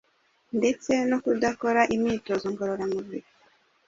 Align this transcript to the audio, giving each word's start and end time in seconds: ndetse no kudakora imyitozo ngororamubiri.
ndetse 0.57 0.91
no 1.09 1.17
kudakora 1.23 1.81
imyitozo 1.95 2.45
ngororamubiri. 2.53 3.27